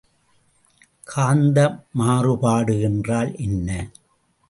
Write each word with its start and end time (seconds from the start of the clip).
காந்த 1.07 1.57
மாறுபாடு 1.91 2.81
என்றால் 2.81 3.35
என்ன? 3.37 3.69